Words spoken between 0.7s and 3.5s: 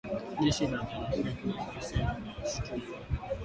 la jamhuri ya kidemokrasia linaishutumu Rwanda